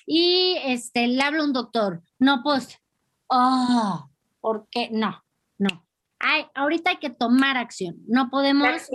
[0.06, 2.02] y este, le hablo a un doctor.
[2.20, 2.80] No, pues,
[3.28, 4.10] oh,
[4.40, 4.90] ¿por qué?
[4.92, 5.24] No,
[5.58, 5.86] no.
[6.24, 7.96] Hay, ahorita hay que tomar acción.
[8.08, 8.90] No podemos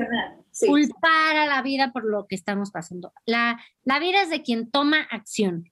[0.51, 0.67] Sí.
[0.69, 3.13] culpar a la vida por lo que estamos pasando.
[3.27, 5.71] La, la vida es de quien toma acción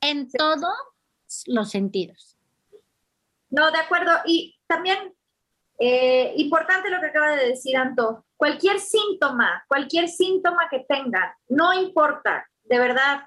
[0.00, 0.74] en todos
[1.46, 2.36] los sentidos.
[3.50, 4.10] No, de acuerdo.
[4.26, 5.14] Y también,
[5.78, 11.72] eh, importante lo que acaba de decir Anto, cualquier síntoma, cualquier síntoma que tengan, no
[11.72, 13.22] importa, de verdad,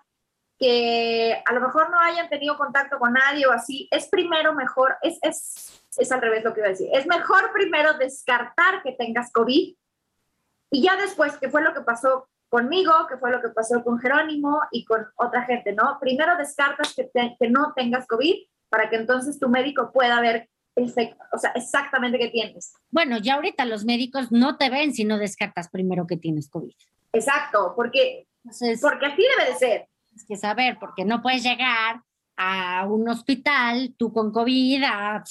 [0.59, 4.97] que a lo mejor no hayan tenido contacto con nadie o así, es primero mejor,
[5.01, 8.93] es, es, es al revés lo que iba a decir, es mejor primero descartar que
[8.93, 9.75] tengas COVID
[10.71, 13.99] y ya después, que fue lo que pasó conmigo, que fue lo que pasó con
[13.99, 15.97] Jerónimo y con otra gente, ¿no?
[15.99, 18.35] Primero descartas que, te- que no tengas COVID
[18.69, 20.49] para que entonces tu médico pueda ver
[21.33, 22.71] o sea, exactamente qué tienes.
[22.91, 26.75] Bueno, ya ahorita los médicos no te ven si no descartas primero que tienes COVID.
[27.13, 29.87] Exacto, porque, Entonces, porque así debe de ser.
[30.17, 32.01] Tienes que saber, porque no puedes llegar
[32.35, 35.23] a un hospital tú con COVID, a-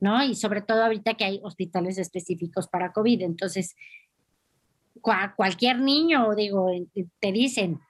[0.00, 0.22] ¿no?
[0.24, 3.22] Y sobre todo ahorita que hay hospitales específicos para COVID.
[3.22, 3.74] Entonces,
[5.00, 6.68] cua- cualquier niño, digo,
[7.20, 7.80] te dicen,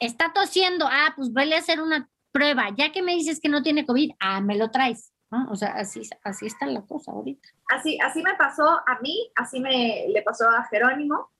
[0.00, 2.68] está tosiendo, ah, pues vele a hacer una prueba.
[2.76, 5.12] Ya que me dices que no tiene COVID, ah, me lo traes.
[5.32, 5.46] ¿no?
[5.50, 7.48] O sea, así, así está la cosa ahorita.
[7.68, 11.30] Así, así me pasó a mí, así me le pasó a Jerónimo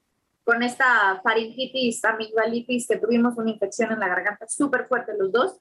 [0.45, 5.61] con esta faringitis, amigdalitis, que tuvimos una infección en la garganta súper fuerte los dos.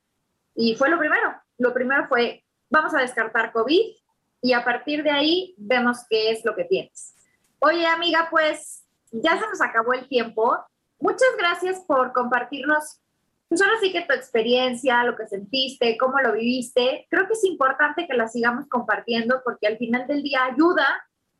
[0.55, 1.33] Y fue lo primero.
[1.57, 3.95] Lo primero fue, vamos a descartar COVID
[4.41, 7.15] y a partir de ahí vemos qué es lo que tienes.
[7.59, 10.57] Oye, amiga, pues ya se nos acabó el tiempo.
[10.99, 13.01] Muchas gracias por compartirnos,
[13.47, 17.07] pues ahora sí que tu experiencia, lo que sentiste, cómo lo viviste.
[17.09, 20.85] Creo que es importante que la sigamos compartiendo porque al final del día ayuda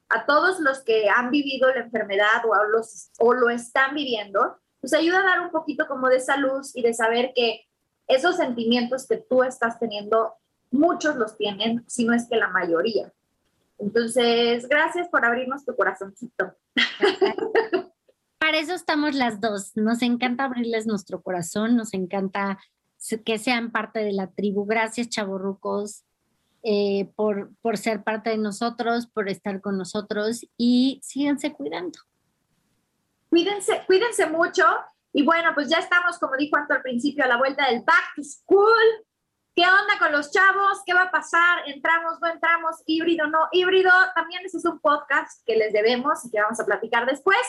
[0.10, 4.94] a todos los que han vivido la enfermedad o, los, o lo están viviendo, pues
[4.94, 7.68] ayuda a dar un poquito como de esa luz y de saber que
[8.08, 10.34] esos sentimientos que tú estás teniendo,
[10.72, 13.14] muchos los tienen, si no es que la mayoría.
[13.78, 16.54] Entonces, gracias por abrirnos tu corazoncito.
[18.40, 19.76] Para eso estamos las dos.
[19.76, 22.58] Nos encanta abrirles nuestro corazón, nos encanta
[23.26, 24.66] que sean parte de la tribu.
[24.66, 26.04] Gracias, chavorrucos,
[26.64, 32.00] eh, por, por ser parte de nosotros, por estar con nosotros y síganse cuidando.
[33.30, 34.66] Cuídense, cuídense mucho.
[35.14, 38.14] Y bueno, pues ya estamos, como dijo Anto al principio, a la vuelta del back
[38.16, 39.06] to school.
[39.56, 40.80] ¿Qué onda con los chavos?
[40.86, 41.68] ¿Qué va a pasar?
[41.68, 42.82] ¿Entramos, no entramos?
[42.86, 43.92] ¿Híbrido, no híbrido?
[44.16, 47.40] También ese es un podcast que les debemos y que vamos a platicar después.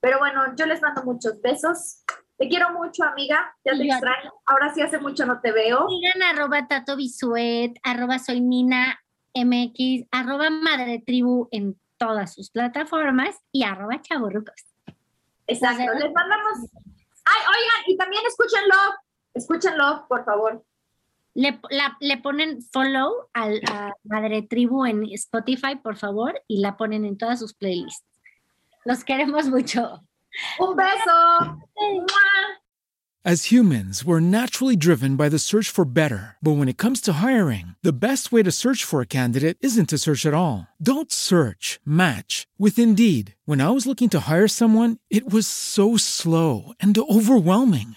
[0.00, 2.04] Pero bueno, yo les mando muchos besos.
[2.38, 3.54] Te quiero mucho, amiga.
[3.64, 4.32] Ya te extraño.
[4.46, 5.86] Ahora sí hace mucho no te veo.
[5.88, 9.00] Sigan arroba Tato Bisuet, arroba Soy Nina
[9.34, 14.54] MX, arroba Madre Tribu en todas sus plataformas y arroba chavorrucos.
[15.48, 15.92] Exacto.
[15.94, 16.58] Les mandamos.
[17.24, 18.74] Ay, oigan, y también escúchenlo.
[19.34, 20.64] Escúchenlo, por favor.
[21.34, 26.76] Le, la- le ponen follow al, a Madre Tribu en Spotify, por favor, y la
[26.76, 28.04] ponen en todas sus playlists.
[28.84, 30.02] Los queremos mucho.
[30.60, 31.58] Un beso.
[33.24, 36.36] As humans, we're naturally driven by the search for better.
[36.40, 39.88] But when it comes to hiring, the best way to search for a candidate isn't
[39.90, 40.68] to search at all.
[40.80, 43.34] Don't search, match with Indeed.
[43.44, 47.96] When I was looking to hire someone, it was so slow and overwhelming.